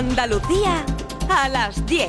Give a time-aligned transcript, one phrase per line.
[0.00, 0.82] Andalucía
[1.28, 2.08] a las 10.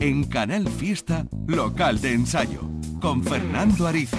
[0.00, 2.60] En Canal Fiesta, local de ensayo,
[3.00, 4.18] con Fernando Ariza.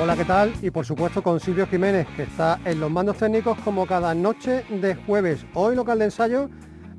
[0.00, 0.52] Hola, ¿qué tal?
[0.62, 4.64] Y por supuesto con Silvio Jiménez, que está en los mandos técnicos como cada noche
[4.70, 5.44] de jueves.
[5.54, 6.50] Hoy local de ensayo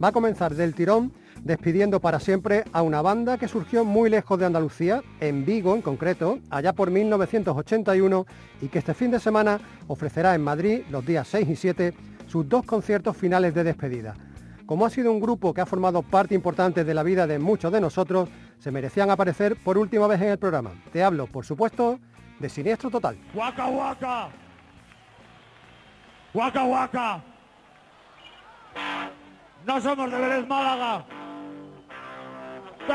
[0.04, 4.40] va a comenzar del tirón despidiendo para siempre a una banda que surgió muy lejos
[4.40, 8.26] de Andalucía, en Vigo en concreto, allá por 1981
[8.62, 11.94] y que este fin de semana ofrecerá en Madrid los días 6 y 7
[12.28, 14.16] sus dos conciertos finales de despedida.
[14.66, 17.72] Como ha sido un grupo que ha formado parte importante de la vida de muchos
[17.72, 18.28] de nosotros,
[18.60, 20.72] se merecían aparecer por última vez en el programa.
[20.92, 22.00] Te hablo, por supuesto,
[22.40, 23.18] de Siniestro Total.
[23.34, 24.30] ¡Waka waka!
[26.34, 27.24] ¡Waka waka!
[29.66, 31.06] No somos de Vélez Málaga.
[32.88, 32.94] Si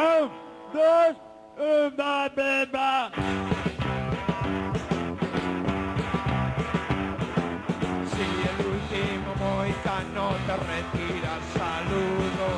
[8.48, 12.48] el último moicano te retira saludo,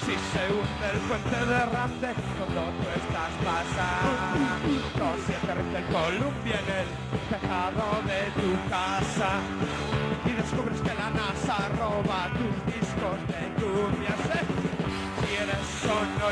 [0.00, 6.54] si se hunde el puente de Rande cuando tú estás pasando, si aterriza el columpio
[6.54, 6.88] en el
[7.30, 9.30] tejado de tu casa
[10.26, 12.41] y descubres que la NASA roba tus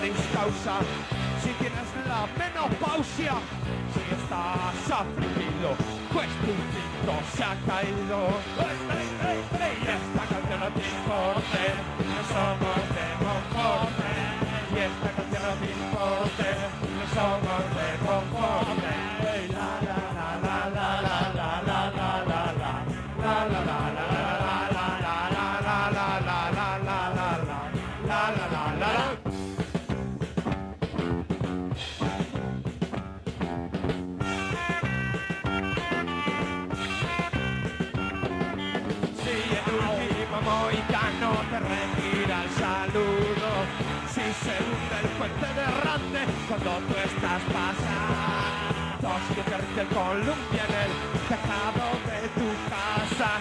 [0.01, 0.81] honoris causa,
[1.43, 3.35] si tienes la menopausia,
[3.93, 5.77] si estás afligido,
[6.13, 8.19] pues tu cinto se ha caído.
[9.61, 11.63] Y esta canción no te importe,
[12.09, 14.11] no somos de Monforte.
[14.73, 16.49] Y esta canción no te importe,
[16.97, 17.70] no somos
[46.51, 50.93] cuando tú estás pasando, si te rinde el columpio en el
[51.31, 53.39] tejado de tu casa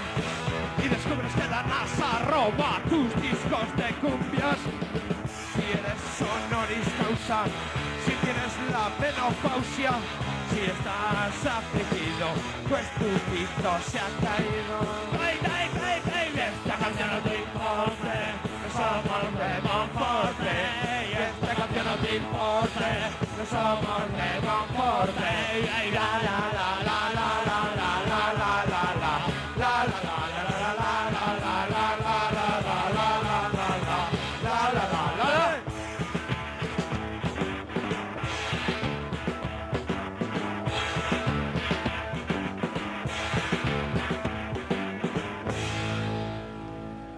[0.77, 4.59] y descubres que la NASA roba tus discos de cumbias,
[5.25, 7.49] si eres honoris causa,
[8.05, 9.93] si tienes la menopausia,
[10.53, 12.27] si estás afligido,
[12.69, 14.77] pues tu pito se ha caído.
[15.17, 15.38] ¡Ey,
[22.19, 22.89] importe,
[23.37, 24.09] no somos
[26.21, 26.28] de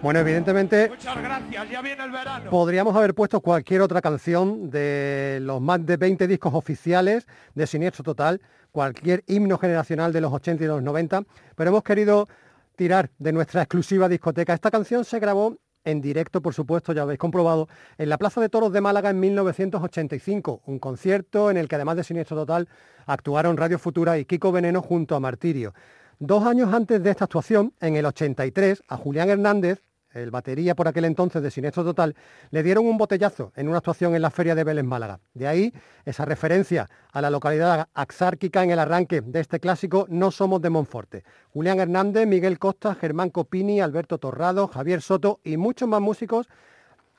[0.02, 2.50] Bueno, evidentemente Muchas gracias, ya viene el verano.
[2.50, 8.02] podríamos haber puesto cualquier otra canción de los más de 20 discos oficiales de Siniestro
[8.02, 8.40] Total,
[8.72, 11.22] cualquier himno generacional de los 80 y los 90,
[11.54, 12.26] pero hemos querido
[12.74, 14.54] tirar de nuestra exclusiva discoteca.
[14.54, 18.48] Esta canción se grabó en directo, por supuesto, ya habéis comprobado, en la Plaza de
[18.48, 22.68] Toros de Málaga en 1985, un concierto en el que además de Siniestro Total
[23.06, 25.74] actuaron Radio Futura y Kiko Veneno junto a Martirio.
[26.18, 29.80] Dos años antes de esta actuación, en el 83, a Julián Hernández,
[30.14, 32.14] el batería por aquel entonces de Siniestro Total,
[32.50, 35.20] le dieron un botellazo en una actuación en la Feria de Vélez Málaga.
[35.34, 35.72] De ahí
[36.04, 40.70] esa referencia a la localidad axárquica en el arranque de este clásico No somos de
[40.70, 41.24] Monforte.
[41.52, 46.48] Julián Hernández, Miguel Costa, Germán Copini, Alberto Torrado, Javier Soto y muchos más músicos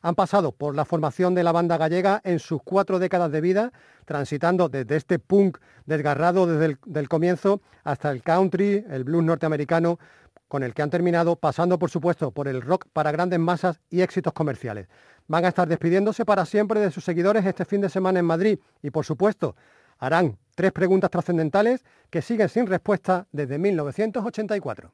[0.03, 3.71] han pasado por la formación de la banda gallega en sus cuatro décadas de vida,
[4.05, 9.99] transitando desde este punk desgarrado desde el del comienzo hasta el country, el blues norteamericano,
[10.47, 14.01] con el que han terminado pasando, por supuesto, por el rock para grandes masas y
[14.01, 14.87] éxitos comerciales.
[15.27, 18.59] Van a estar despidiéndose para siempre de sus seguidores este fin de semana en Madrid
[18.81, 19.55] y, por supuesto,
[19.97, 24.91] harán tres preguntas trascendentales que siguen sin respuesta desde 1984.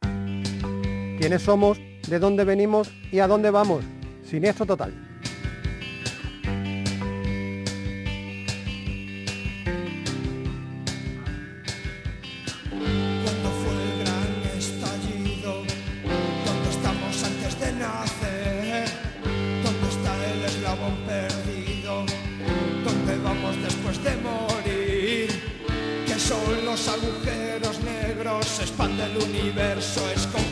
[1.20, 1.80] ¿Quiénes somos?
[2.08, 2.92] ¿De dónde venimos?
[3.12, 3.84] ¿Y a dónde vamos?
[4.24, 5.09] Siniestro total.
[29.42, 30.49] Universo, es cóncavo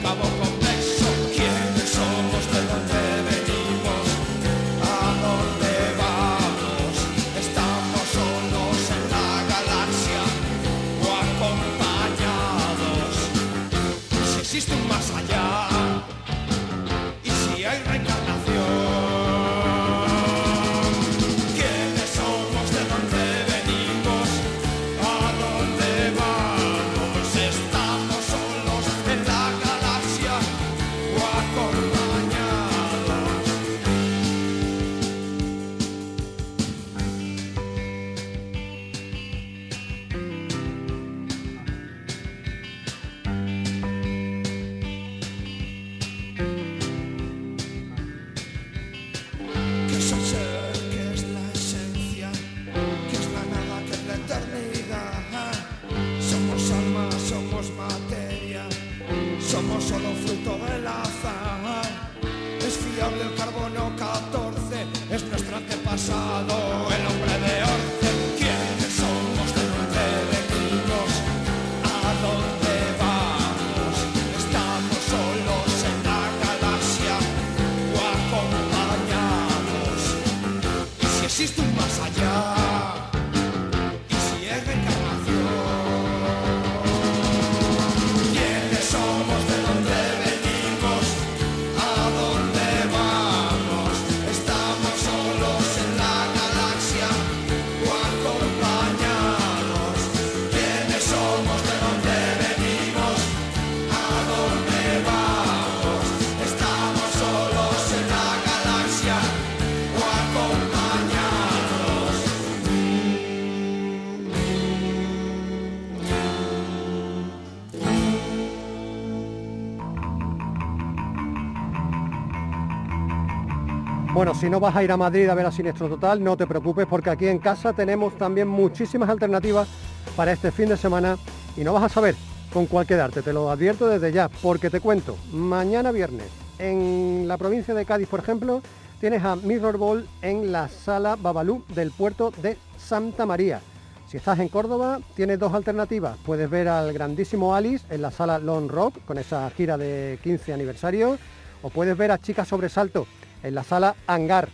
[124.36, 126.86] Si no vas a ir a Madrid a ver a Siniestro Total, no te preocupes
[126.86, 129.68] porque aquí en casa tenemos también muchísimas alternativas
[130.16, 131.18] para este fin de semana
[131.56, 132.14] y no vas a saber
[132.52, 136.28] con cuál quedarte, te lo advierto desde ya, porque te cuento, mañana viernes
[136.60, 138.62] en la provincia de Cádiz, por ejemplo,
[139.00, 143.62] tienes a Mirror Ball en la sala Babalú del puerto de Santa María.
[144.10, 146.18] Si estás en Córdoba, tienes dos alternativas.
[146.26, 150.54] Puedes ver al grandísimo Alice en la sala Lone Rock con esa gira de 15
[150.54, 151.18] aniversario,
[151.62, 153.08] o puedes ver a Chica Sobresalto
[153.44, 154.50] en la sala Hangar.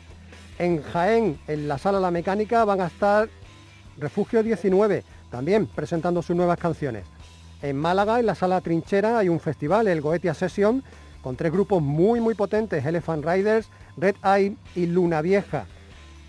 [0.59, 3.27] En Jaén, en la sala La Mecánica, van a estar
[3.97, 7.05] Refugio 19, también presentando sus nuevas canciones.
[7.61, 10.83] En Málaga, en la sala Trinchera, hay un festival, el Goetia Session,
[11.21, 15.65] con tres grupos muy muy potentes, Elephant Riders, Red Eye y Luna Vieja.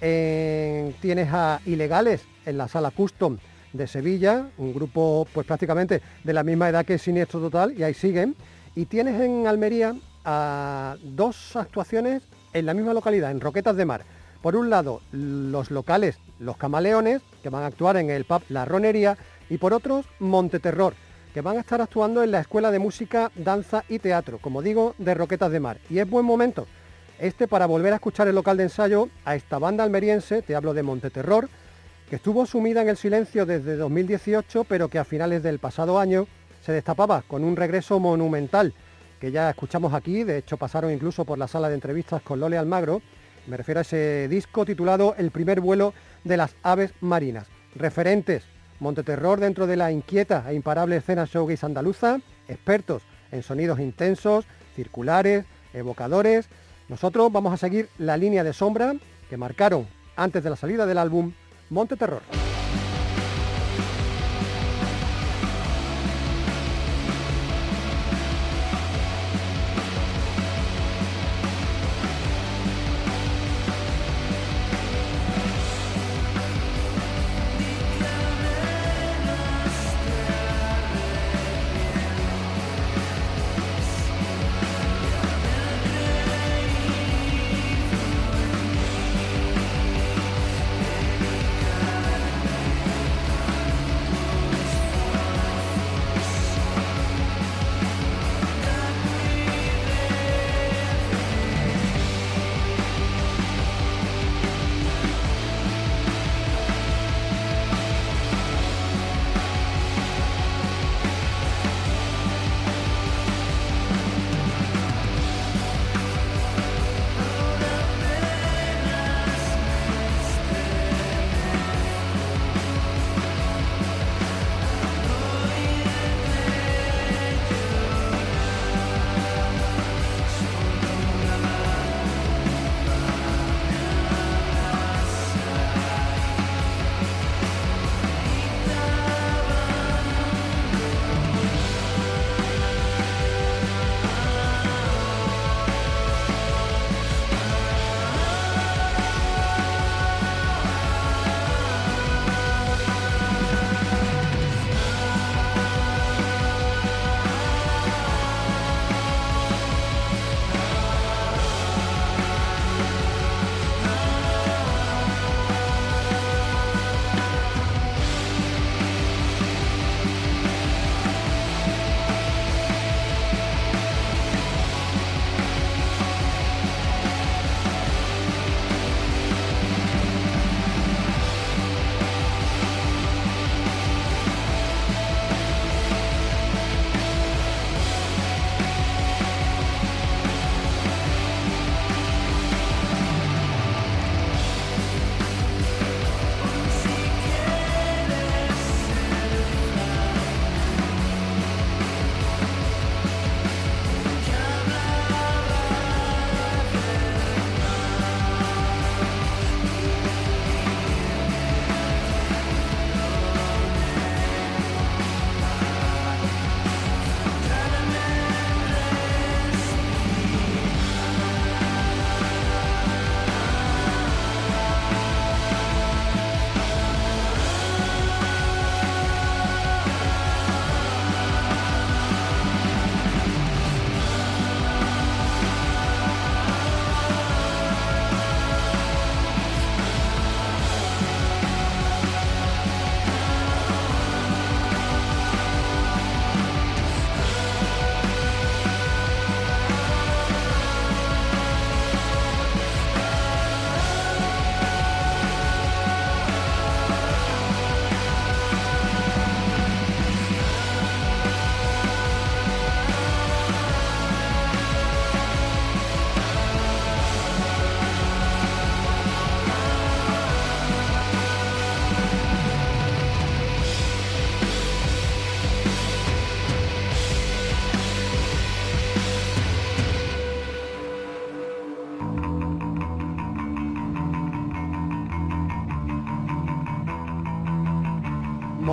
[0.01, 3.39] En- tienes a Ilegales en la sala Custom
[3.73, 7.95] de Sevilla, un grupo pues prácticamente de la misma edad que Siniestro Total, y ahí
[7.95, 8.37] siguen.
[8.77, 12.23] Y tienes en Almería a dos actuaciones
[12.55, 14.03] en la misma localidad, en Roquetas de Mar.
[14.41, 18.65] Por un lado, los locales, los camaleones, que van a actuar en el pub La
[18.65, 19.19] Ronería,
[19.51, 20.95] y por otros, Monteterror,
[21.35, 24.95] que van a estar actuando en la Escuela de Música, Danza y Teatro, como digo,
[24.99, 25.79] de Roquetas de Mar.
[25.91, 26.67] Y es buen momento
[27.19, 30.75] este para volver a escuchar el local de ensayo a esta banda almeriense, te hablo
[30.75, 31.49] de Monteterror,
[32.09, 36.27] que estuvo sumida en el silencio desde 2018, pero que a finales del pasado año
[36.61, 38.75] se destapaba con un regreso monumental,
[39.25, 42.59] que ya escuchamos aquí, de hecho pasaron incluso por la sala de entrevistas con Lole
[42.59, 43.01] Almagro,
[43.47, 47.47] me refiero a ese disco titulado El primer vuelo de las aves marinas.
[47.75, 48.45] Referentes,
[48.81, 53.03] Monteterror dentro de la inquieta e imparable escena showgaze andaluza, expertos
[53.33, 54.45] en sonidos intensos,
[54.77, 56.51] circulares, evocadores.
[56.91, 58.93] Nosotros vamos a seguir la línea de sombra
[59.31, 61.33] que marcaron antes de la salida del álbum
[61.71, 61.97] Monte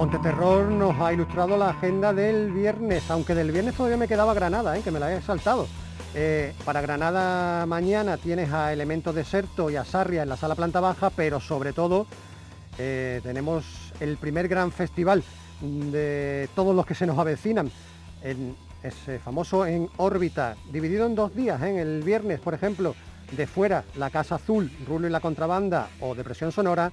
[0.01, 4.75] Monteterror nos ha ilustrado la agenda del viernes, aunque del viernes todavía me quedaba Granada,
[4.75, 4.81] ¿eh?
[4.81, 5.67] que me la he saltado.
[6.15, 10.79] Eh, para Granada mañana tienes a Elementos Deserto y a Sarria en la sala planta
[10.79, 12.07] baja, pero sobre todo
[12.79, 13.63] eh, tenemos
[13.99, 15.23] el primer gran festival
[15.61, 17.69] de todos los que se nos avecinan.
[18.23, 21.61] En ese famoso en órbita, dividido en dos días.
[21.61, 22.95] En el viernes, por ejemplo,
[23.37, 26.91] de fuera la Casa Azul, Rulo y la Contrabanda o Depresión Sonora.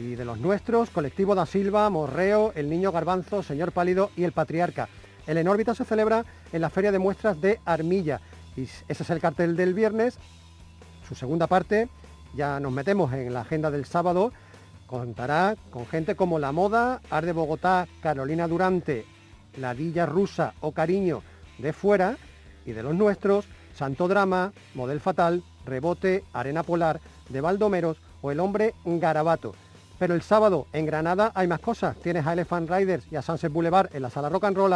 [0.00, 4.32] Y de los nuestros, Colectivo da Silva, Morreo, El Niño Garbanzo, Señor Pálido y El
[4.32, 4.88] Patriarca.
[5.26, 8.18] El en órbita se celebra en la Feria de Muestras de Armilla.
[8.56, 10.18] Y ese es el cartel del viernes.
[11.06, 11.90] Su segunda parte,
[12.34, 14.32] ya nos metemos en la agenda del sábado,
[14.86, 19.04] contará con gente como La Moda, Arde Bogotá, Carolina Durante,
[19.58, 21.22] La Villa Rusa o Cariño
[21.58, 22.16] de fuera
[22.64, 28.40] y de los nuestros, Santo Drama, Model Fatal, Rebote, Arena Polar, de Baldomeros o El
[28.40, 29.54] Hombre Garabato.
[30.00, 31.94] Pero el sábado en Granada hay más cosas.
[31.98, 34.72] Tienes a Elephant Riders y a Sunset Boulevard en la sala Rock and Roll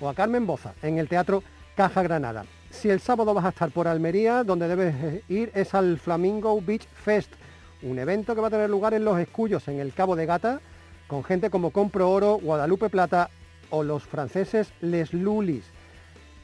[0.00, 1.42] o a Carmen Boza en el Teatro
[1.74, 2.44] Caja Granada.
[2.68, 6.60] Si el sábado vas a estar por Almería, donde debes eh, ir es al Flamingo
[6.60, 7.32] Beach Fest,
[7.80, 10.60] un evento que va a tener lugar en Los Escullos, en el Cabo de Gata,
[11.06, 13.30] con gente como Compro Oro, Guadalupe Plata
[13.70, 15.64] o los franceses Les Lulis.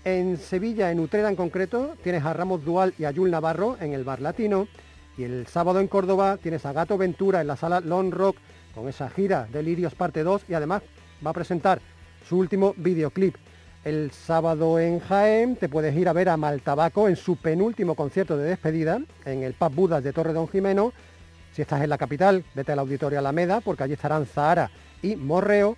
[0.07, 4.05] En Sevilla, en Utrera en concreto, tienes a Ramos Dual y a Navarro en el
[4.05, 4.69] Bar Latino.
[5.17, 8.37] Y el sábado en Córdoba tienes a Gato Ventura en la sala Long Rock
[8.75, 10.83] con esa gira Delirios parte 2 y además
[11.25, 11.81] va a presentar
[12.27, 13.37] su último videoclip.
[13.85, 18.37] El sábado en Jaén te puedes ir a ver a Maltabaco en su penúltimo concierto
[18.37, 20.93] de despedida en el Pub Budas de Torre Don Jimeno.
[21.53, 24.71] Si estás en la capital, vete al Auditorio Alameda porque allí estarán Zahara
[25.03, 25.77] y Morreo.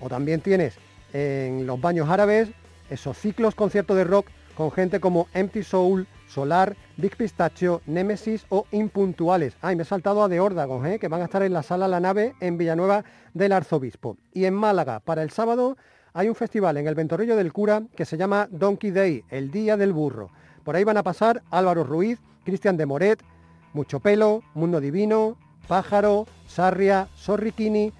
[0.00, 0.74] O también tienes
[1.12, 2.48] en los baños árabes
[2.88, 8.66] esos ciclos conciertos de rock con gente como Empty Soul, Solar, Big Pistachio, Nemesis o
[8.70, 9.56] Impuntuales.
[9.60, 10.98] Ay, me he saltado a de Órdago, ¿eh?
[10.98, 14.16] que van a estar en la sala La Nave en Villanueva del Arzobispo.
[14.32, 15.76] Y en Málaga, para el sábado,
[16.12, 19.76] hay un festival en el Ventorrillo del Cura que se llama Donkey Day, el Día
[19.76, 20.30] del Burro.
[20.62, 23.20] Por ahí van a pasar Álvaro Ruiz, Cristian de Moret,
[23.72, 25.36] Mucho Pelo, Mundo Divino,
[25.66, 27.92] Pájaro, Sarria, Sorrikini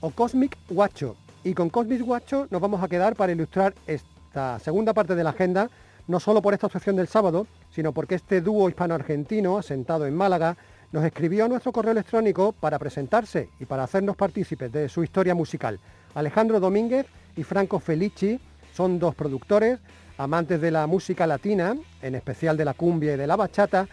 [0.00, 1.16] o Cosmic Guacho.
[1.42, 5.30] Y con Cosmic Guacho nos vamos a quedar para ilustrar esta segunda parte de la
[5.30, 5.68] agenda,
[6.06, 10.56] no solo por esta actuación del sábado, sino porque este dúo hispano-argentino, asentado en Málaga,
[10.92, 15.34] nos escribió a nuestro correo electrónico para presentarse y para hacernos partícipes de su historia
[15.34, 15.78] musical.
[16.14, 18.40] Alejandro Domínguez y Franco Felici
[18.74, 19.78] son dos productores,
[20.18, 23.86] amantes de la música latina, en especial de la cumbia y de la bachata,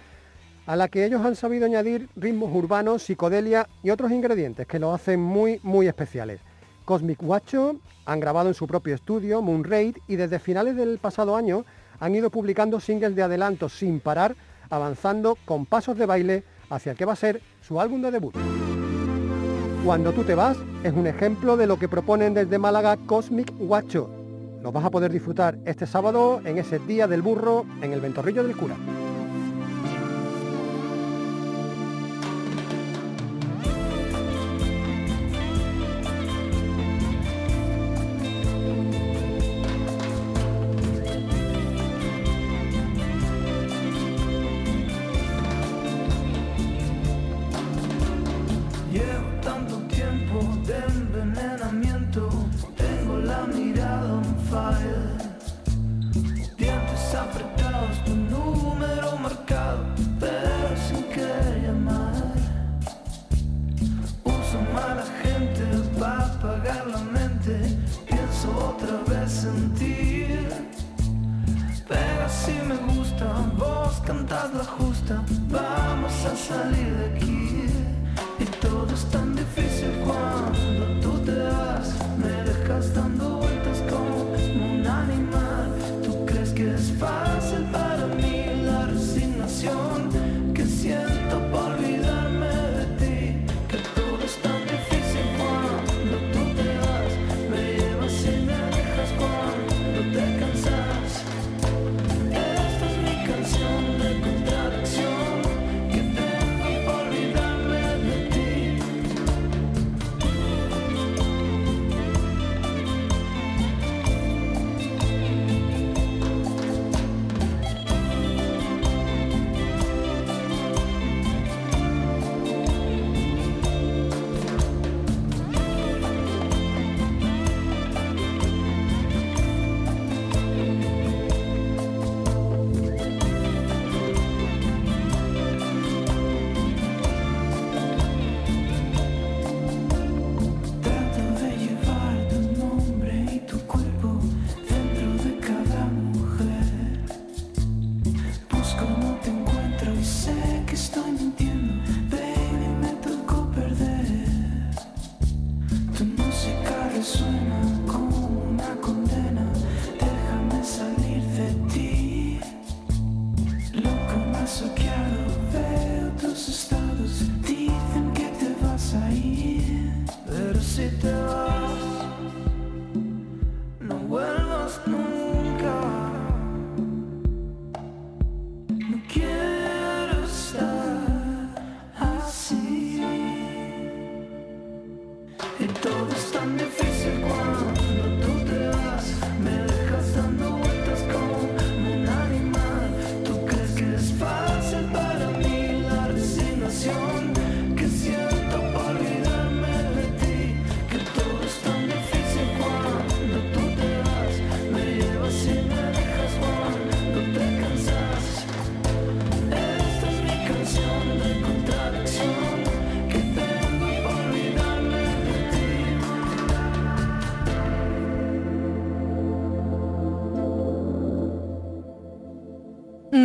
[0.65, 4.93] a la que ellos han sabido añadir ritmos urbanos, psicodelia y otros ingredientes que lo
[4.93, 6.41] hacen muy, muy especiales.
[6.83, 11.65] Cosmic Guacho han grabado en su propio estudio, Moonraid, y desde finales del pasado año
[11.99, 14.35] han ido publicando singles de adelanto sin parar,
[14.69, 18.35] avanzando con pasos de baile hacia el que va a ser su álbum de debut.
[19.85, 24.09] Cuando tú te vas es un ejemplo de lo que proponen desde Málaga Cosmic Guacho.
[24.61, 28.43] Lo vas a poder disfrutar este sábado en ese Día del Burro en el Ventorrillo
[28.43, 28.75] del Cura.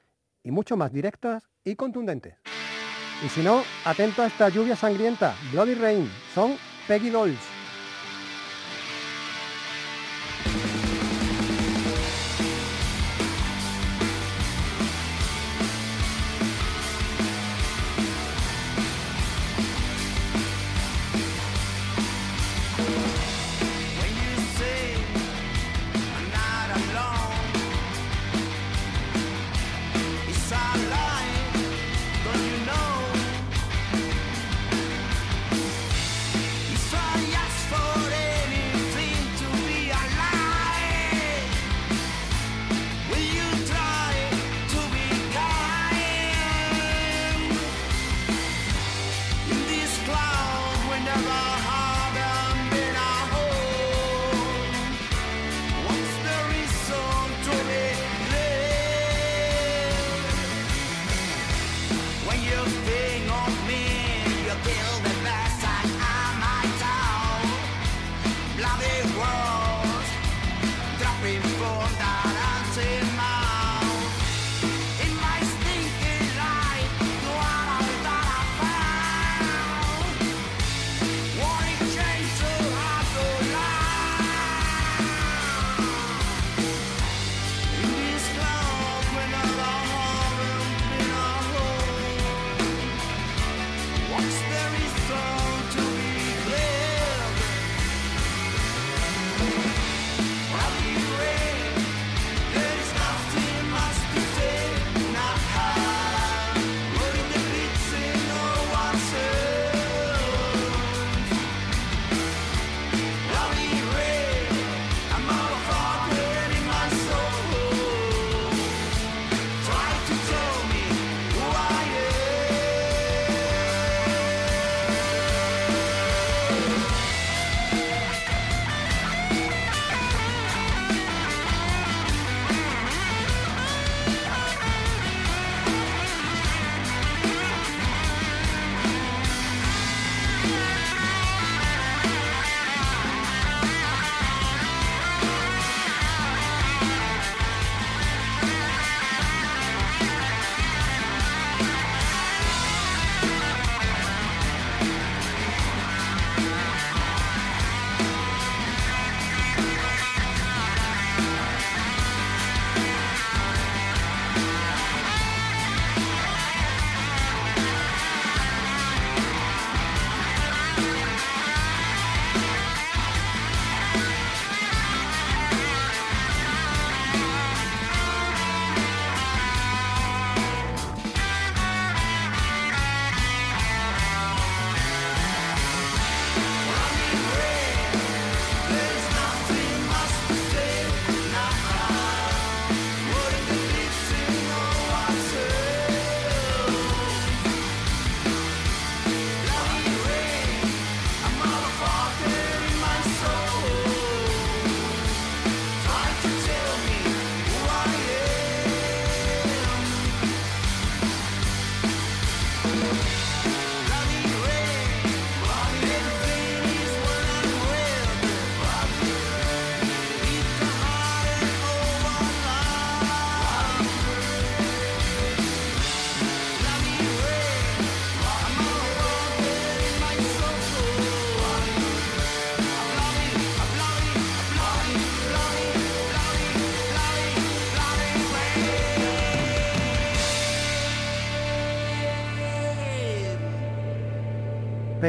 [0.43, 2.35] y mucho más directas y contundentes.
[3.23, 6.55] Y si no, atento a esta lluvia sangrienta, Bloody Rain, son
[6.87, 7.58] Peggy Dolls.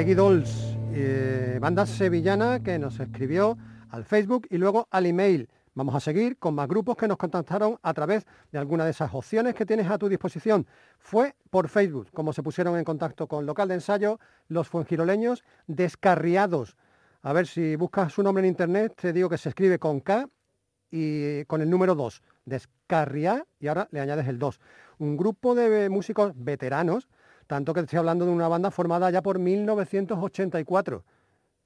[0.00, 3.58] Peggy Dolls, eh, banda sevillana que nos escribió
[3.90, 5.50] al Facebook y luego al email.
[5.74, 9.12] Vamos a seguir con más grupos que nos contactaron a través de alguna de esas
[9.12, 10.66] opciones que tienes a tu disposición.
[10.98, 16.78] Fue por Facebook, como se pusieron en contacto con local de ensayo los fuengiroleños descarriados.
[17.20, 20.26] A ver si buscas su nombre en internet, te digo que se escribe con K
[20.90, 24.60] y con el número 2, descarria, y ahora le añades el 2.
[24.96, 27.06] Un grupo de músicos veteranos,
[27.50, 31.02] tanto que estoy hablando de una banda formada ya por 1984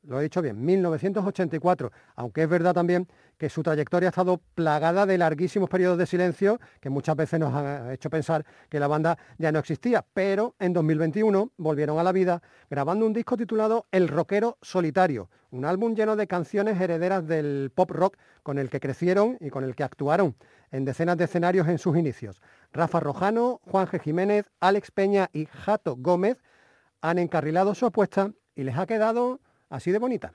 [0.07, 5.07] lo he dicho bien, 1984, aunque es verdad también que su trayectoria ha estado plagada
[5.07, 9.19] de larguísimos periodos de silencio que muchas veces nos han hecho pensar que la banda
[9.39, 14.09] ya no existía, pero en 2021 volvieron a la vida grabando un disco titulado El
[14.09, 19.37] Rockero Solitario, un álbum lleno de canciones herederas del pop rock con el que crecieron
[19.41, 20.35] y con el que actuaron
[20.75, 22.43] en decenas de escenarios en sus inicios.
[22.73, 24.01] Rafa Rojano, Juan G.
[24.01, 26.43] Jiménez, Alex Peña y Jato Gómez
[27.01, 30.33] han encarrilado su apuesta y les ha quedado así de bonita.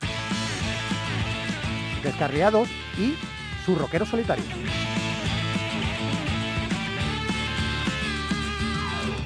[2.04, 3.16] Descarriados y
[3.66, 4.46] su rockero solitario.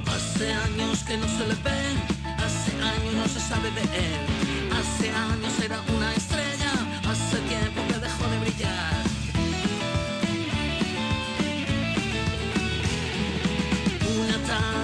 [0.07, 4.25] Hace años que no se hace años no se sabe de él,
[4.71, 6.71] hace años era una estrella,
[7.07, 8.82] hace tiempo que dejó de brillar.
[14.53, 14.82] Una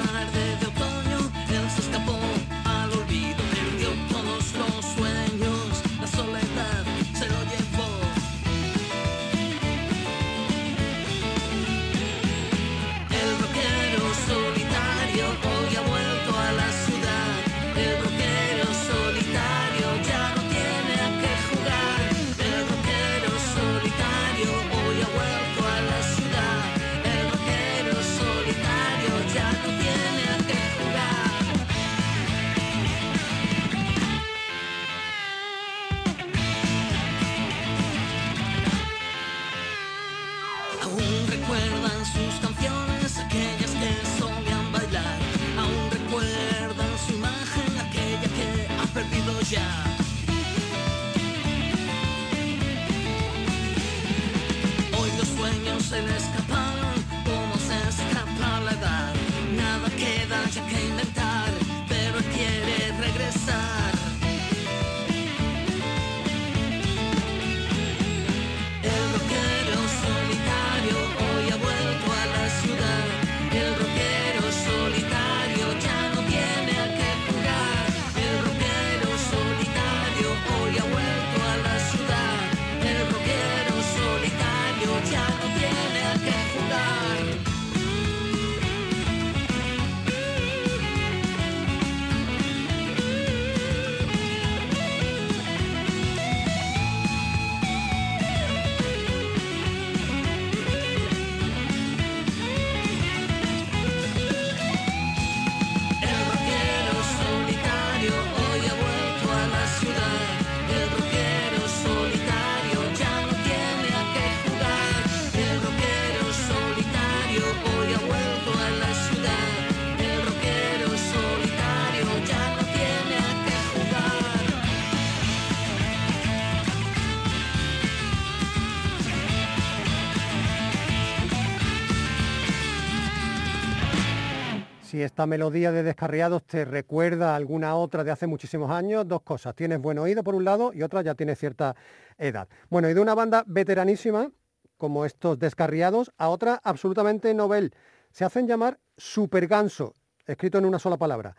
[134.99, 139.55] Si esta melodía de Descarriados te recuerda alguna otra de hace muchísimos años, dos cosas.
[139.55, 141.73] Tienes buen oído por un lado y otra ya tienes cierta
[142.17, 142.49] edad.
[142.69, 144.29] Bueno, y de una banda veteranísima,
[144.75, 147.73] como estos Descarriados, a otra absolutamente novel.
[148.11, 149.95] Se hacen llamar Super Ganso,
[150.27, 151.33] escrito en una sola palabra.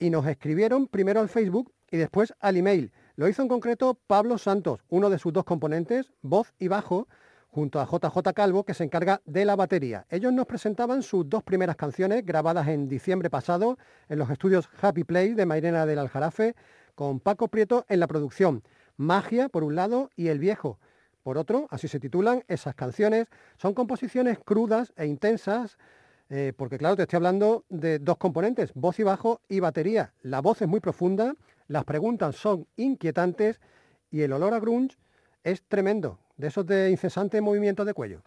[0.00, 2.92] Y nos escribieron primero al Facebook y después al email.
[3.14, 7.06] Lo hizo en concreto Pablo Santos, uno de sus dos componentes, voz y bajo,
[7.56, 10.04] junto a JJ Calvo, que se encarga de la batería.
[10.10, 13.78] Ellos nos presentaban sus dos primeras canciones, grabadas en diciembre pasado
[14.10, 16.54] en los estudios Happy Play de Mairena del Aljarafe,
[16.94, 18.62] con Paco Prieto en la producción.
[18.98, 20.78] Magia, por un lado, y El Viejo.
[21.22, 23.26] Por otro, así se titulan esas canciones.
[23.56, 25.78] Son composiciones crudas e intensas,
[26.28, 30.12] eh, porque claro, te estoy hablando de dos componentes, voz y bajo y batería.
[30.20, 31.34] La voz es muy profunda,
[31.68, 33.62] las preguntas son inquietantes
[34.10, 34.98] y el olor a grunge
[35.46, 38.20] es tremendo, de esos de incesante movimiento de cuello.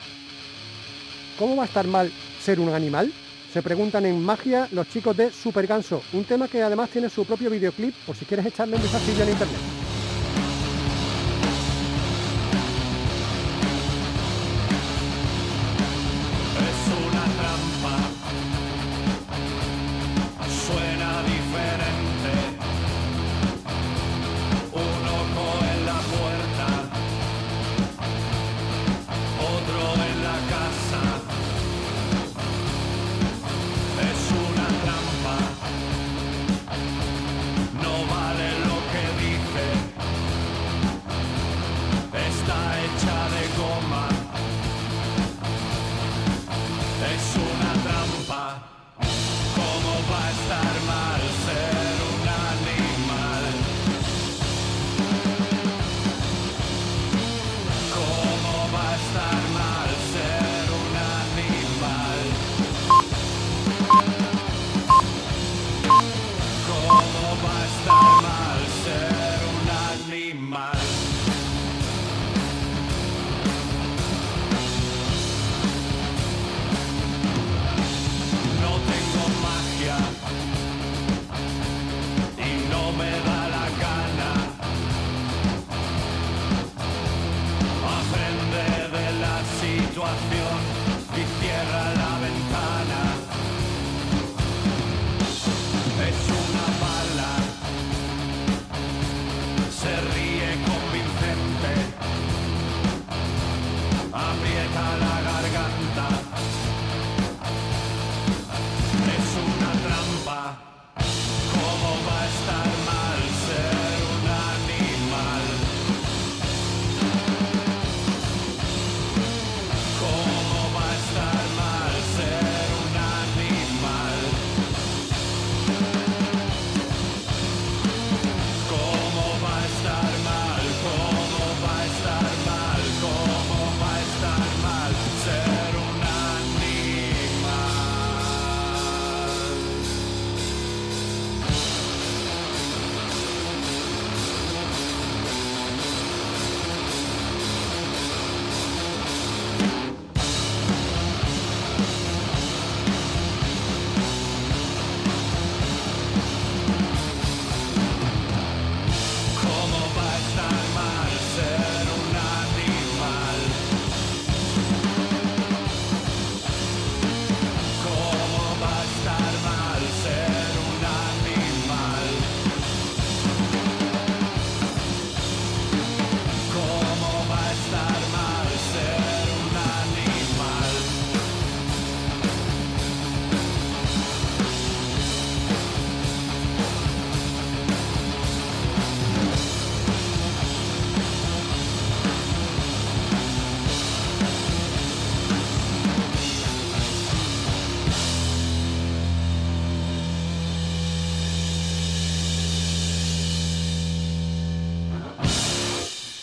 [1.38, 3.12] ¿Cómo va a estar mal ser un animal?
[3.52, 7.26] Se preguntan en Magia los chicos de Super Ganso, un tema que además tiene su
[7.26, 9.79] propio videoclip, por si quieres echarle un vistacillo en internet.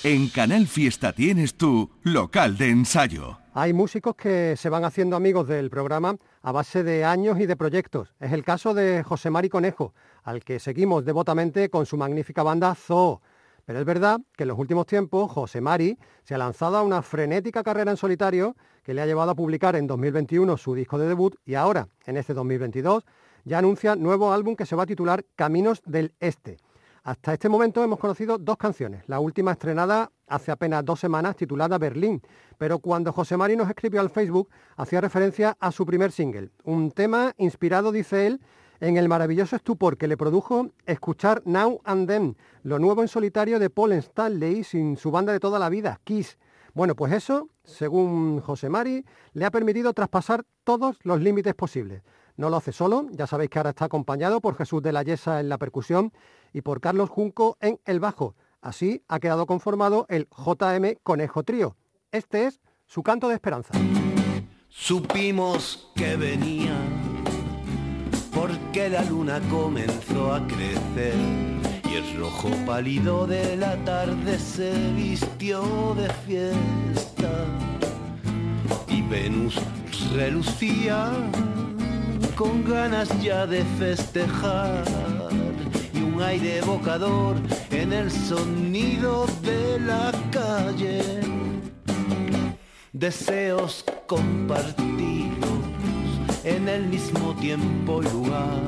[0.09, 3.39] En Canal Fiesta tienes tu local de ensayo.
[3.55, 7.57] Hay músicos que se van haciendo amigos del programa a base de años y de
[7.57, 8.15] proyectos.
[8.21, 12.73] Es el caso de José Mari Conejo, al que seguimos devotamente con su magnífica banda
[12.77, 13.21] Zoo.
[13.65, 17.03] Pero es verdad que en los últimos tiempos José Mari se ha lanzado a una
[17.03, 21.09] frenética carrera en solitario que le ha llevado a publicar en 2021 su disco de
[21.09, 23.03] debut y ahora, en este 2022,
[23.45, 26.59] ya anuncia nuevo álbum que se va a titular Caminos del Este.
[27.07, 31.79] Hasta este momento hemos conocido dos canciones, la última estrenada hace apenas dos semanas titulada
[31.79, 32.21] Berlín,
[32.59, 36.91] pero cuando José Mari nos escribió al Facebook hacía referencia a su primer single, un
[36.91, 38.41] tema inspirado, dice él,
[38.81, 43.61] en el maravilloso estupor que le produjo escuchar Now and Then, lo nuevo en solitario
[43.61, 46.39] de Paul Stanley sin su banda de toda la vida, Kiss.
[46.75, 52.03] Bueno, pues eso, según José Mari, le ha permitido traspasar todos los límites posibles.
[52.37, 55.41] No lo hace solo, ya sabéis que ahora está acompañado por Jesús de la Yesa
[55.41, 56.13] en la percusión
[56.57, 58.35] y por Carlos Junco en el bajo.
[58.63, 61.77] Así ha quedado conformado el JM Conejo Trío.
[62.13, 63.75] Este es su canto de esperanza.
[64.71, 66.75] Supimos que venía
[68.35, 71.15] porque la luna comenzó a crecer
[71.91, 77.45] y el rojo pálido de la tarde se vistió de fiesta
[78.89, 79.61] y Venus
[80.15, 81.13] relucía
[82.35, 84.85] con ganas ya de festejar
[86.23, 87.37] aire evocador
[87.71, 91.01] en el sonido de la calle.
[92.93, 94.87] Deseos compartidos
[96.45, 98.63] en el mismo tiempo y lugar.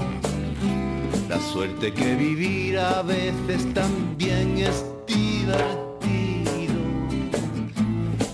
[1.29, 6.81] La suerte que vivir a veces también es divertido.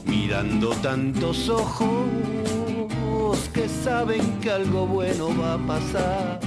[0.07, 2.05] Mirando tantos ojos
[3.53, 6.41] que saben que algo bueno va a pasar,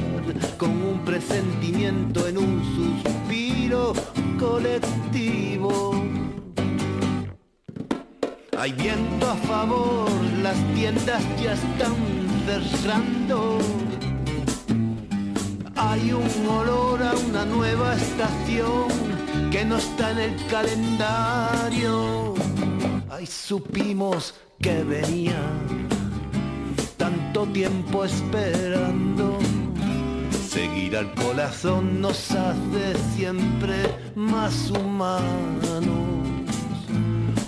[0.57, 3.93] con un presentimiento en un suspiro
[4.39, 5.93] colectivo.
[8.57, 10.09] Hay viento a favor,
[10.41, 11.95] las tiendas ya están
[12.45, 13.59] cerrando.
[15.75, 18.87] Hay un olor a una nueva estación
[19.51, 22.33] que no está en el calendario.
[23.09, 25.39] Ay, supimos que venía
[26.97, 29.37] tanto tiempo esperando.
[30.47, 33.75] Seguir al corazón nos hace siempre
[34.15, 35.19] más humanos.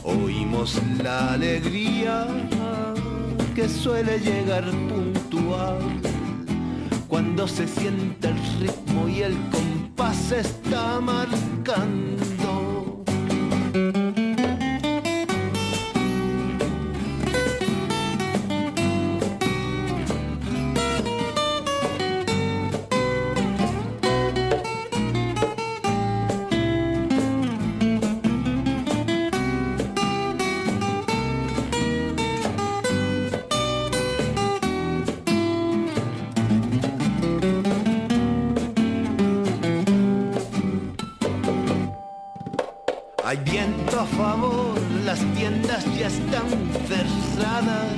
[0.04, 2.28] Oímos la alegría
[3.56, 5.80] que suele llegar puntual
[7.08, 12.39] cuando se siente el ritmo y el compás está marcando.
[44.20, 46.48] Favor, las tiendas ya están
[46.90, 47.92] cerradas.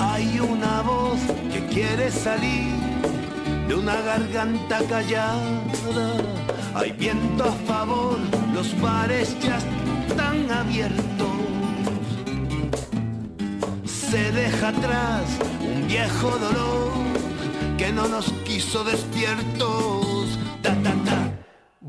[0.00, 1.20] Hay una voz
[1.52, 2.72] que quiere salir
[3.68, 5.38] de una garganta callada.
[6.74, 8.18] Hay viento a favor,
[8.52, 9.58] los bares ya
[10.08, 11.36] están abiertos.
[13.84, 15.24] Se deja atrás
[15.72, 16.90] un viejo dolor
[17.78, 20.09] que no nos quiso despiertos.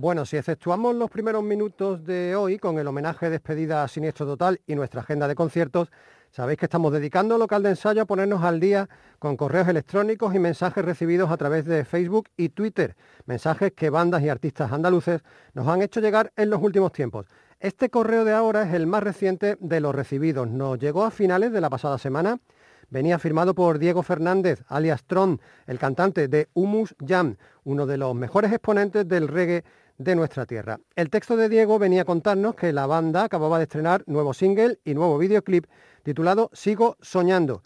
[0.02, 4.60] Bueno, si exceptuamos los primeros minutos de hoy con el homenaje despedida a Siniestro Total
[4.66, 5.92] y nuestra agenda de conciertos,
[6.32, 8.90] sabéis que estamos dedicando local de ensayo a ponernos al día
[9.20, 12.96] con correos electrónicos y mensajes recibidos a través de Facebook y Twitter,
[13.28, 15.22] mensajes que bandas y artistas andaluces
[15.54, 17.28] nos han hecho llegar en los últimos tiempos.
[17.60, 20.50] Este correo de ahora es el más reciente de los recibidos.
[20.50, 22.40] Nos llegó a finales de la pasada semana.
[22.90, 28.16] Venía firmado por Diego Fernández, alias Tron, el cantante de Humus Jam, uno de los
[28.16, 29.64] mejores exponentes del reggae
[30.04, 30.80] de nuestra tierra.
[30.96, 34.80] El texto de Diego venía a contarnos que la banda acababa de estrenar nuevo single
[34.84, 35.66] y nuevo videoclip
[36.04, 37.62] titulado Sigo Soñando,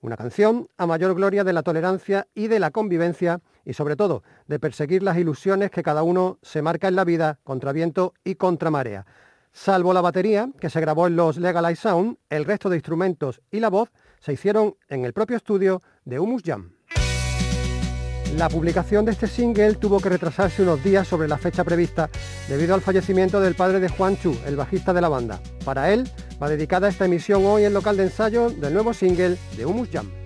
[0.00, 4.22] una canción a mayor gloria de la tolerancia y de la convivencia y sobre todo
[4.46, 8.36] de perseguir las ilusiones que cada uno se marca en la vida contra viento y
[8.36, 9.04] contra marea.
[9.52, 13.58] Salvo la batería, que se grabó en los Legalize Sound, el resto de instrumentos y
[13.58, 16.72] la voz se hicieron en el propio estudio de Humus Jam.
[18.36, 22.08] La publicación de este single tuvo que retrasarse unos días sobre la fecha prevista
[22.48, 25.40] debido al fallecimiento del padre de Juan Chu, el bajista de la banda.
[25.64, 26.08] Para él
[26.40, 30.19] va dedicada esta emisión hoy en local de ensayo del nuevo single de Humus Jam.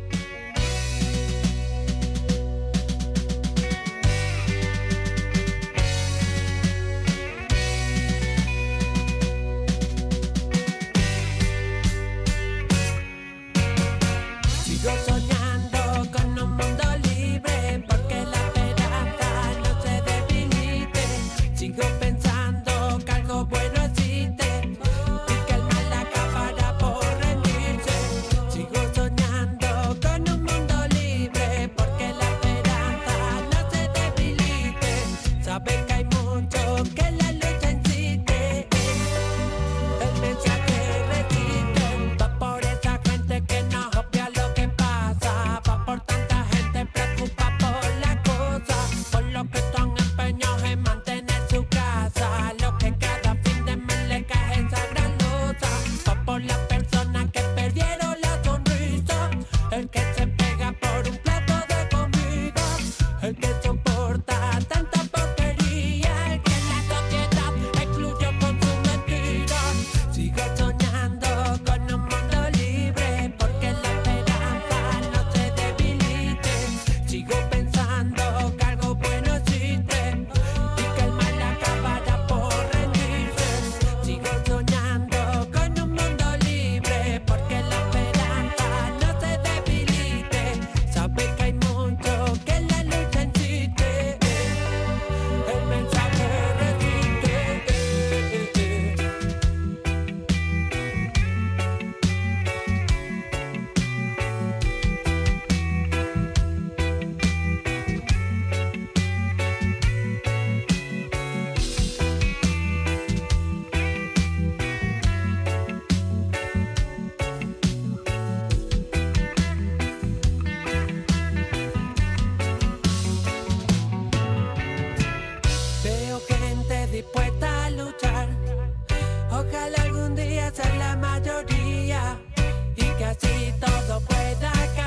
[133.25, 134.84] Así todo pueda cambiar.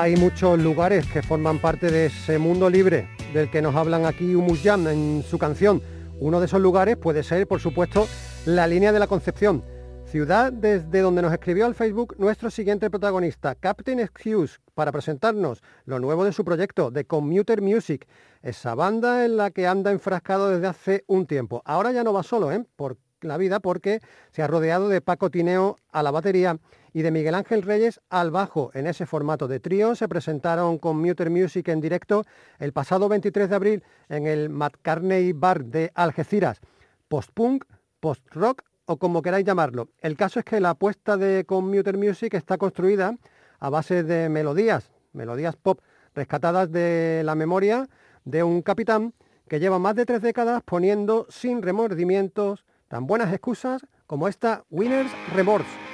[0.00, 4.32] Hay muchos lugares que forman parte de ese mundo libre del que nos hablan aquí
[4.32, 5.82] Humus Jam en su canción.
[6.20, 8.06] Uno de esos lugares puede ser, por supuesto,
[8.46, 9.64] la línea de la Concepción,
[10.04, 15.98] ciudad desde donde nos escribió al Facebook nuestro siguiente protagonista, Captain Excuse, para presentarnos lo
[15.98, 18.06] nuevo de su proyecto, The Commuter Music,
[18.40, 21.60] esa banda en la que anda enfrascado desde hace un tiempo.
[21.64, 22.64] Ahora ya no va solo, ¿eh?
[22.76, 23.98] por la vida, porque
[24.30, 26.56] se ha rodeado de Paco Tineo a la batería
[26.98, 28.72] y de Miguel Ángel Reyes al bajo.
[28.74, 32.24] En ese formato de trío se presentaron con Muter Music en directo
[32.58, 36.60] el pasado 23 de abril en el McCartney Bar de Algeciras.
[37.06, 37.66] Post-punk,
[38.00, 39.90] post-rock o como queráis llamarlo.
[40.00, 43.16] El caso es que la apuesta de Commuter Music está construida
[43.60, 45.78] a base de melodías, melodías pop
[46.16, 47.88] rescatadas de la memoria
[48.24, 49.14] de un capitán
[49.48, 55.12] que lleva más de tres décadas poniendo sin remordimientos tan buenas excusas como esta Winners
[55.32, 55.87] Remorse.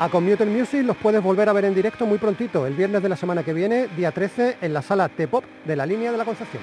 [0.00, 3.08] A Commuter Music los puedes volver a ver en directo muy prontito, el viernes de
[3.08, 6.24] la semana que viene, día 13, en la sala T-Pop de la línea de la
[6.24, 6.62] Concepción.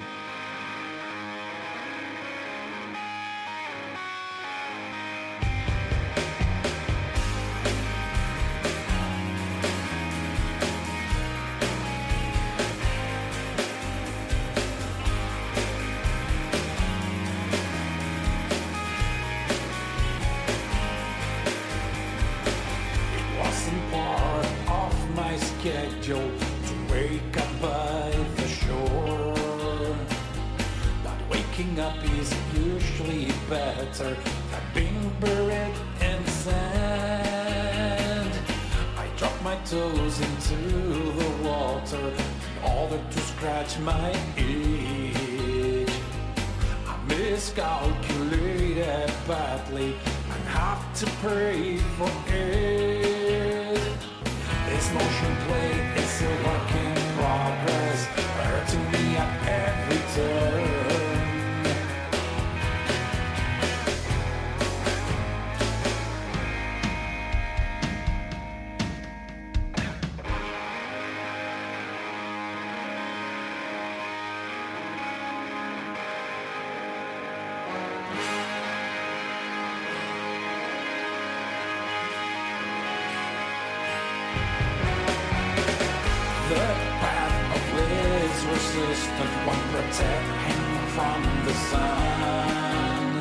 [88.81, 90.63] Resistance won't protect him
[90.95, 93.13] from the sun.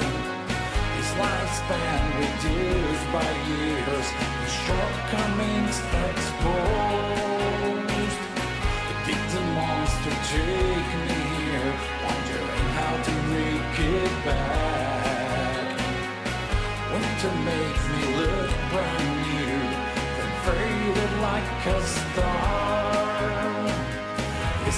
[0.97, 4.07] His lifespan reduced by years,
[4.43, 5.77] his shortcomings
[6.09, 7.01] exposed.
[8.89, 11.73] The dictum monster take me here,
[12.07, 15.77] wondering how to make it back.
[16.93, 19.59] Winter makes me look brand new,
[20.17, 22.80] then faded like a star.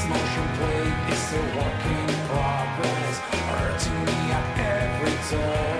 [0.08, 0.48] Motion
[1.12, 5.71] is a work in progress, hurting me at every turn.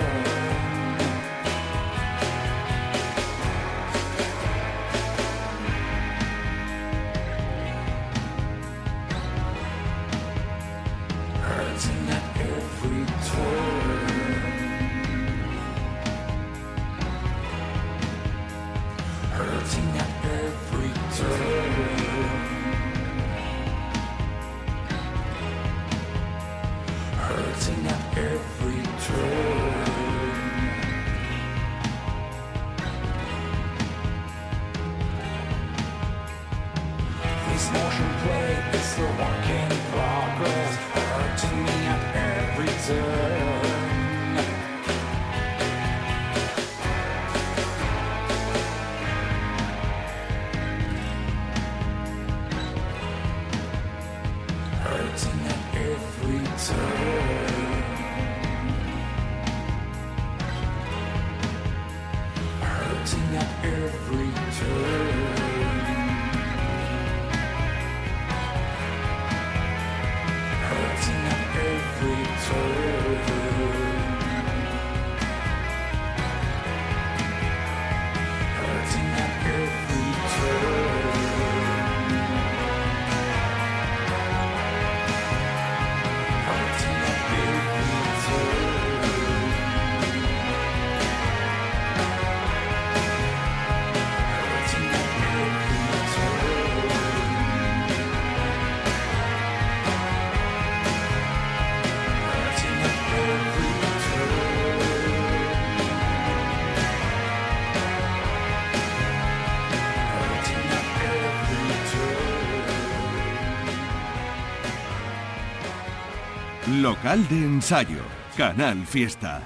[116.93, 118.03] Local de ensayo.
[118.37, 119.41] Canal Fiesta.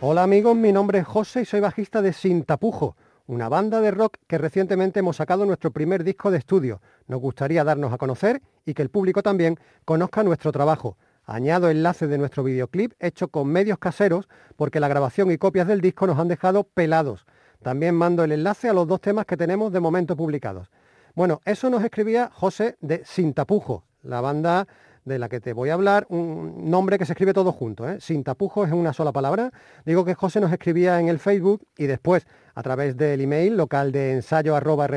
[0.00, 3.90] Hola amigos, mi nombre es José y soy bajista de Sin Tapujo, una banda de
[3.90, 6.80] rock que recientemente hemos sacado nuestro primer disco de estudio.
[7.06, 10.96] Nos gustaría darnos a conocer y que el público también conozca nuestro trabajo.
[11.26, 14.26] Añado enlace de nuestro videoclip hecho con medios caseros
[14.56, 17.26] porque la grabación y copias del disco nos han dejado pelados.
[17.62, 20.70] También mando el enlace a los dos temas que tenemos de momento publicados.
[21.14, 24.66] Bueno, eso nos escribía José de Sin Tapujo, la banda
[25.10, 28.00] de la que te voy a hablar, un nombre que se escribe todo junto, ¿eh?
[28.00, 29.50] Sin Tapujo es una sola palabra.
[29.84, 33.92] Digo que José nos escribía en el Facebook y después a través del email local
[33.92, 34.88] de ensayo arroba.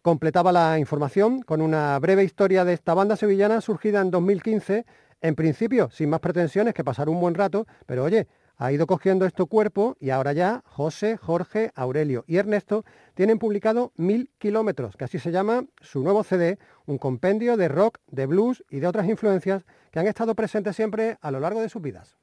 [0.00, 4.86] Completaba la información con una breve historia de esta banda sevillana surgida en 2015,
[5.20, 8.28] en principio sin más pretensiones que pasar un buen rato, pero oye,
[8.58, 12.84] ha ido cogiendo esto cuerpo y ahora ya José, Jorge, Aurelio y Ernesto
[13.14, 17.98] tienen publicado Mil Kilómetros, que así se llama su nuevo CD, un compendio de rock,
[18.08, 21.68] de blues y de otras influencias que han estado presentes siempre a lo largo de
[21.68, 22.16] sus vidas.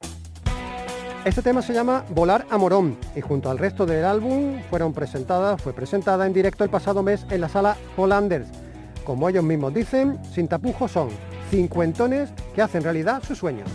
[1.24, 5.60] Este tema se llama Volar a Morón y junto al resto del álbum fueron presentadas,
[5.60, 8.48] fue presentada en directo el pasado mes en la sala Hollanders.
[9.04, 11.08] Como ellos mismos dicen, sin tapujos son
[11.50, 13.68] cincuentones que hacen realidad sus sueños.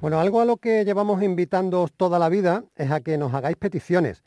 [0.00, 3.58] Bueno, algo a lo que llevamos invitándoos toda la vida es a que nos hagáis
[3.58, 4.22] peticiones.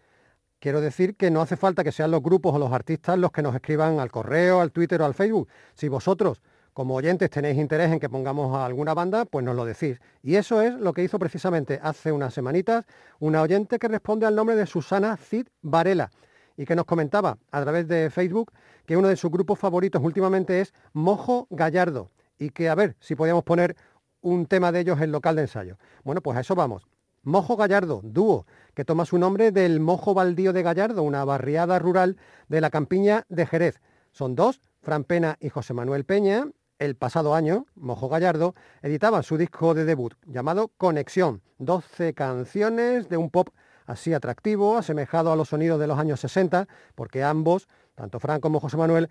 [0.60, 3.42] Quiero decir que no hace falta que sean los grupos o los artistas los que
[3.42, 5.50] nos escriban al correo, al Twitter o al Facebook.
[5.74, 6.44] Si vosotros,
[6.74, 10.00] como oyentes, tenéis interés en que pongamos a alguna banda, pues nos lo decís.
[10.22, 12.86] Y eso es lo que hizo precisamente hace unas semanitas
[13.20, 16.12] una oyente que responde al nombre de Susana Cid Varela
[16.56, 18.52] y que nos comentaba a través de Facebook
[18.86, 23.16] que uno de sus grupos favoritos últimamente es Mojo Gallardo y que a ver si
[23.16, 23.76] podíamos poner
[24.24, 25.78] un tema de ellos en local de ensayo.
[26.04, 26.88] Bueno, pues a eso vamos.
[27.22, 32.18] Mojo Gallardo, dúo, que toma su nombre del Mojo Baldío de Gallardo, una barriada rural
[32.50, 33.80] de la campiña de Jerez.
[34.12, 36.48] Son dos, Fran Pena y José Manuel Peña.
[36.80, 43.16] El pasado año, Mojo Gallardo editaban su disco de debut llamado Conexión, 12 canciones de
[43.16, 43.50] un pop
[43.86, 48.60] así atractivo, asemejado a los sonidos de los años 60, porque ambos, tanto Fran como
[48.60, 49.10] José Manuel,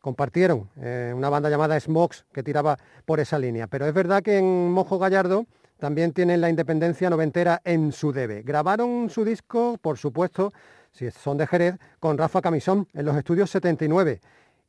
[0.00, 3.66] compartieron eh, una banda llamada Smokes que tiraba por esa línea.
[3.66, 5.46] Pero es verdad que en Mojo Gallardo
[5.78, 8.42] también tienen la independencia noventera en su debe.
[8.42, 10.52] Grabaron su disco, por supuesto,
[10.92, 14.20] si son de Jerez, con Rafa Camisón en los estudios 79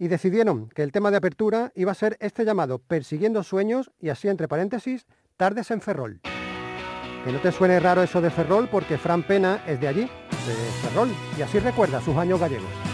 [0.02, 4.10] y decidieron que el tema de apertura iba a ser este llamado Persiguiendo Sueños y
[4.10, 5.06] así entre paréntesis,
[5.38, 6.22] Tardes en Ferrol.
[7.24, 10.90] Que no te suene raro eso de Ferrol porque Fran Pena es de allí, de
[10.90, 12.91] Ferrol, y así recuerda sus años gallegos.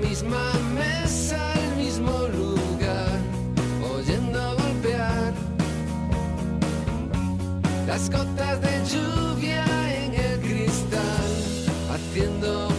[0.00, 3.18] Misma mesa, el mismo lugar,
[3.94, 5.32] oyendo golpear.
[7.86, 9.64] Las gotas de lluvia
[10.04, 11.30] en el cristal,
[11.92, 12.69] haciendo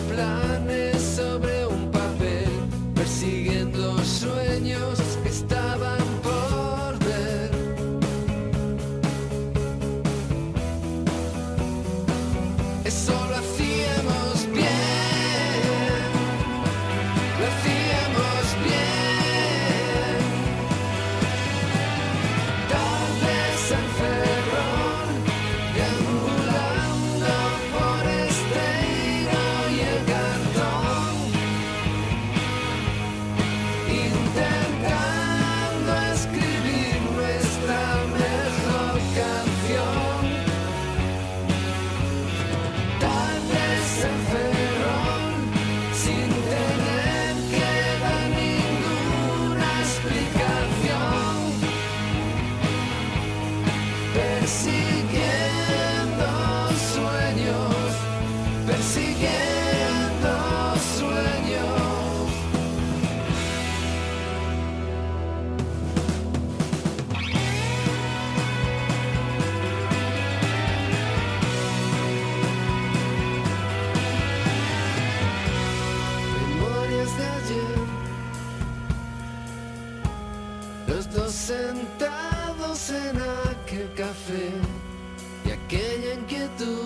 [81.32, 83.18] sentados en
[83.50, 84.52] aquel café
[85.46, 86.81] y aquella inquietud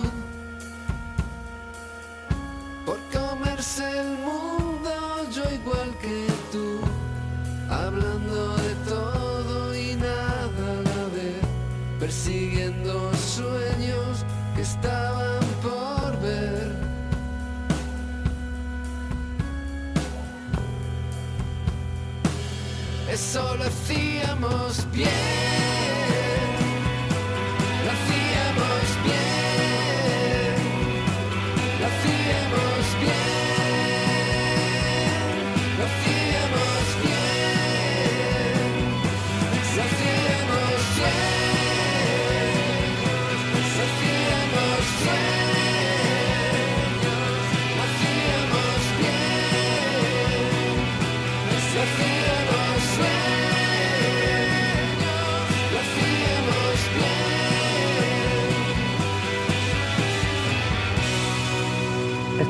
[23.36, 25.75] Eso lo hacíamos bien.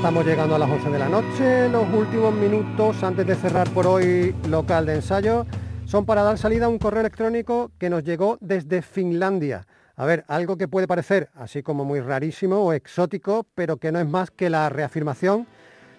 [0.06, 1.68] Estamos llegando a las 11 de la noche.
[1.68, 5.46] Los últimos minutos antes de cerrar por hoy local de ensayo
[5.84, 9.66] son para dar salida a un correo electrónico que nos llegó desde Finlandia.
[9.96, 13.98] A ver, algo que puede parecer así como muy rarísimo o exótico, pero que no
[13.98, 15.48] es más que la reafirmación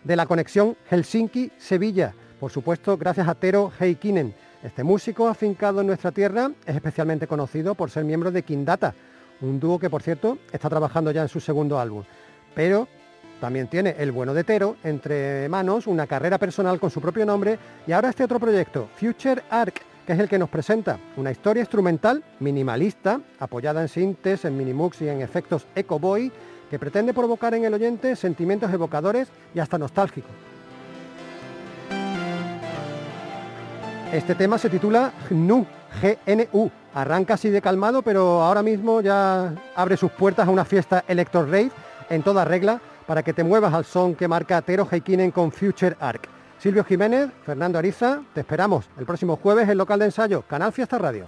[0.05, 2.13] de la conexión Helsinki-Sevilla.
[2.39, 4.33] Por supuesto, gracias a Tero Heikkinen.
[4.63, 8.95] Este músico afincado en nuestra tierra es especialmente conocido por ser miembro de Kindata,
[9.41, 12.05] un dúo que por cierto está trabajando ya en su segundo álbum.
[12.55, 12.87] Pero
[13.39, 17.57] también tiene el bueno de Tero entre manos, una carrera personal con su propio nombre
[17.85, 21.61] y ahora este otro proyecto, Future Arc, que es el que nos presenta una historia
[21.61, 26.31] instrumental minimalista, apoyada en sintes, en minimux y en efectos eco boy,
[26.69, 30.31] que pretende provocar en el oyente sentimientos evocadores y hasta nostálgicos.
[34.11, 35.65] Este tema se titula GNU,
[36.01, 36.71] GNU.
[36.93, 41.43] Arranca así de calmado, pero ahora mismo ya abre sus puertas a una fiesta electro
[41.43, 41.69] rave
[42.09, 45.95] en toda regla para que te muevas al son que marca Tero Heikinen con Future
[45.99, 46.27] Arc.
[46.59, 50.97] Silvio Jiménez, Fernando Ariza, te esperamos el próximo jueves en local de ensayo, Canal Fiesta
[50.97, 51.25] Radio.